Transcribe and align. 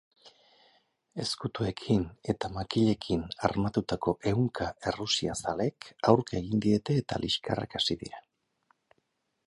Ezkutuekin 1.23 2.05
eta 2.33 2.49
makilekin 2.55 3.27
armatutako 3.49 4.15
ehunka 4.33 4.71
errusiazalek 4.93 5.91
aurka 6.13 6.39
egin 6.41 6.65
diete 6.67 6.97
eta 7.05 7.23
liskarrak 7.27 7.81
hasi 7.81 8.01
dira. 8.05 8.27